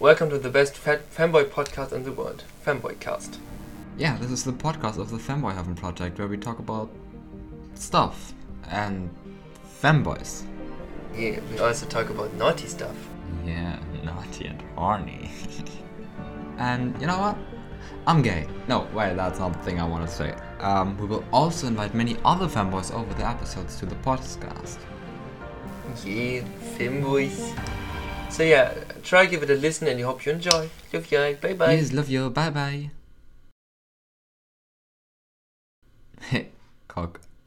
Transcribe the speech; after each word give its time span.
Welcome 0.00 0.30
to 0.30 0.38
the 0.38 0.48
best 0.48 0.74
femboy 0.74 1.46
podcast 1.46 1.92
in 1.92 2.04
the 2.04 2.12
world, 2.12 2.44
FemboyCast. 2.64 3.38
Yeah, 3.96 4.16
this 4.18 4.30
is 4.30 4.44
the 4.44 4.52
podcast 4.52 4.96
of 4.96 5.10
the 5.10 5.16
Femboy 5.16 5.52
Heaven 5.54 5.74
Project 5.74 6.20
where 6.20 6.28
we 6.28 6.36
talk 6.36 6.60
about 6.60 6.88
stuff 7.74 8.32
and 8.68 9.10
femboys. 9.82 10.44
Yeah, 11.16 11.40
we 11.50 11.58
also 11.58 11.84
talk 11.84 12.10
about 12.10 12.32
naughty 12.34 12.68
stuff. 12.68 12.94
Yeah, 13.44 13.80
naughty 14.04 14.46
and 14.46 14.62
horny. 14.76 15.32
and 16.58 16.94
you 17.00 17.08
know 17.08 17.18
what? 17.18 17.36
I'm 18.06 18.22
gay. 18.22 18.46
No, 18.68 18.86
wait, 18.94 19.16
that's 19.16 19.40
not 19.40 19.52
the 19.52 19.58
thing 19.64 19.80
I 19.80 19.84
want 19.88 20.08
to 20.08 20.14
say. 20.14 20.32
Um, 20.60 20.96
we 20.96 21.06
will 21.06 21.24
also 21.32 21.66
invite 21.66 21.92
many 21.92 22.16
other 22.24 22.46
femboys 22.46 22.94
over 22.94 23.12
the 23.14 23.26
episodes 23.26 23.74
to 23.80 23.86
the 23.86 23.96
podcast. 23.96 24.78
Yeah, 26.04 26.42
femboys. 26.76 27.52
So 28.30 28.42
yeah, 28.42 28.72
try 29.02 29.26
give 29.26 29.42
it 29.42 29.50
a 29.50 29.54
listen 29.54 29.88
and 29.88 29.98
I 29.98 30.02
hope 30.02 30.24
you 30.24 30.32
enjoy. 30.32 30.70
Love 30.92 31.10
you, 31.10 31.36
bye 31.40 31.54
bye. 31.54 31.72
Yes, 31.74 31.92
love 31.92 32.08
you. 32.08 32.30
Bye 32.30 32.50
bye. 32.50 32.90
Cock. 36.88 37.20